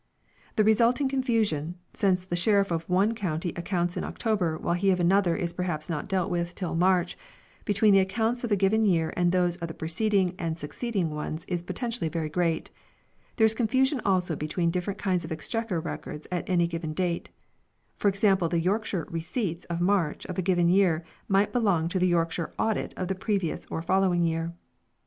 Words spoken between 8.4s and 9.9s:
of a given year and those of the